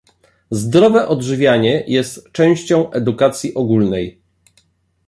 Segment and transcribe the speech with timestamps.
[0.51, 4.21] Zdrowe odżywianie jest częścią edukacji ogólnej